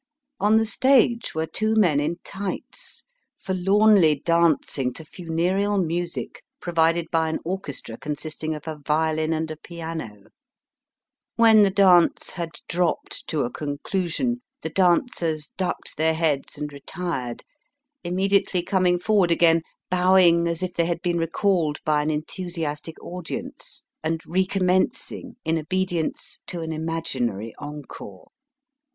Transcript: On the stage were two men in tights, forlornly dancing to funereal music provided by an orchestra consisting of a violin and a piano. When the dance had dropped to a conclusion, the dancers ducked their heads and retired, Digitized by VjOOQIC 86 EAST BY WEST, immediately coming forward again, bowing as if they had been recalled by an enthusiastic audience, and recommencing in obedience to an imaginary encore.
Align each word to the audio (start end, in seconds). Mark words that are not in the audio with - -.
On 0.39 0.57
the 0.57 0.65
stage 0.65 1.35
were 1.35 1.45
two 1.45 1.75
men 1.75 1.99
in 1.99 2.17
tights, 2.23 3.03
forlornly 3.37 4.15
dancing 4.25 4.91
to 4.93 5.05
funereal 5.05 5.77
music 5.77 6.41
provided 6.59 7.11
by 7.11 7.29
an 7.29 7.37
orchestra 7.45 7.99
consisting 7.99 8.55
of 8.55 8.67
a 8.67 8.79
violin 8.83 9.31
and 9.31 9.51
a 9.51 9.57
piano. 9.57 10.23
When 11.35 11.61
the 11.61 11.69
dance 11.69 12.31
had 12.31 12.61
dropped 12.67 13.27
to 13.27 13.41
a 13.43 13.51
conclusion, 13.51 14.41
the 14.63 14.71
dancers 14.71 15.51
ducked 15.55 15.97
their 15.97 16.15
heads 16.15 16.57
and 16.57 16.73
retired, 16.73 17.43
Digitized 17.43 17.43
by 17.43 17.43
VjOOQIC 17.43 17.43
86 17.43 17.43
EAST 17.43 17.43
BY 17.45 18.09
WEST, 18.09 18.13
immediately 18.15 18.63
coming 18.63 18.97
forward 18.97 19.29
again, 19.31 19.61
bowing 19.91 20.47
as 20.47 20.63
if 20.63 20.73
they 20.73 20.85
had 20.87 21.03
been 21.03 21.19
recalled 21.19 21.77
by 21.85 22.01
an 22.01 22.09
enthusiastic 22.09 22.95
audience, 23.03 23.83
and 24.03 24.19
recommencing 24.25 25.35
in 25.45 25.59
obedience 25.59 26.39
to 26.47 26.61
an 26.61 26.73
imaginary 26.73 27.53
encore. 27.59 28.31